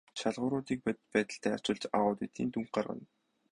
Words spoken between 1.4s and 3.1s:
харьцуулж аудитын дүнг гаргана.